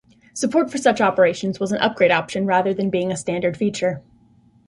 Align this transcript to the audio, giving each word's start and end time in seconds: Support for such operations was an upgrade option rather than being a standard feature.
Support 0.33 0.71
for 0.71 0.79
such 0.79 0.99
operations 0.99 1.59
was 1.59 1.71
an 1.71 1.77
upgrade 1.77 2.09
option 2.09 2.47
rather 2.47 2.73
than 2.73 2.89
being 2.89 3.11
a 3.11 3.15
standard 3.15 3.55
feature. 3.55 4.01